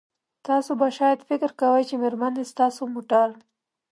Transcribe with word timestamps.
تاسو 0.47 0.71
به 0.79 0.87
شاید 0.97 1.19
فکر 1.29 1.49
کوئ 1.61 1.81
چې 1.89 1.95
میرمنې 2.01 2.43
ستاسو 2.51 2.83
موټر 2.93 3.29